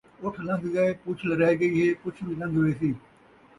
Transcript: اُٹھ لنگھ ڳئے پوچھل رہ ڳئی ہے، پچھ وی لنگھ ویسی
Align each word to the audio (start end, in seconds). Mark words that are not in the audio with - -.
اُٹھ 0.23 0.39
لنگھ 0.47 0.67
ڳئے 0.73 0.93
پوچھل 1.03 1.29
رہ 1.39 1.49
ڳئی 1.59 1.71
ہے، 1.81 1.87
پچھ 2.01 2.19
وی 2.25 2.33
لنگھ 2.41 2.57
ویسی 2.63 2.91